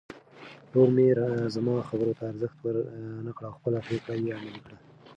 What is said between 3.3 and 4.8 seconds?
کړ او خپله پرېکړه یې عملي کړه.